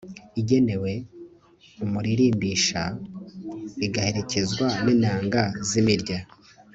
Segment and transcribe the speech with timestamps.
[0.41, 0.91] igenewe
[1.85, 2.81] umuririmbisha,
[3.85, 6.19] igaherekezwa n'inanga z'imirya